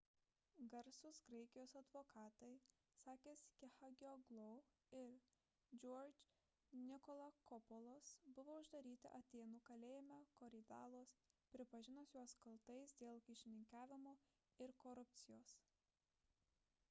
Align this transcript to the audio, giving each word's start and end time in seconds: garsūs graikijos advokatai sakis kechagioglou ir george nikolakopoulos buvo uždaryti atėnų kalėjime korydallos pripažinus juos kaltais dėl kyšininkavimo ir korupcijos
garsūs 0.73 1.17
graikijos 1.25 1.73
advokatai 1.79 2.47
sakis 3.01 3.41
kechagioglou 3.63 4.55
ir 5.01 5.13
george 5.83 6.79
nikolakopoulos 6.85 8.13
buvo 8.39 8.55
uždaryti 8.63 9.11
atėnų 9.19 9.61
kalėjime 9.69 10.17
korydallos 10.41 11.13
pripažinus 11.57 12.15
juos 12.17 12.35
kaltais 12.47 12.95
dėl 13.03 13.21
kyšininkavimo 13.29 14.15
ir 14.67 14.73
korupcijos 14.87 15.55